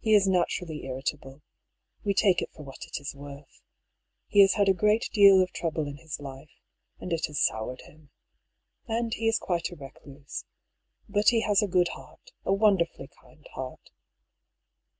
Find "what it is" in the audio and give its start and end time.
2.64-3.14